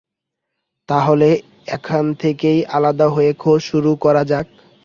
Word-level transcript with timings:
তাহলে 0.89 1.29
এখান 1.67 2.05
থেকেই 2.19 2.59
আলাদা 2.67 3.07
হয়ে 3.09 3.31
খোঁজা 3.33 3.65
শুরু 3.67 3.91
করা 4.03 4.23
যাক। 4.23 4.47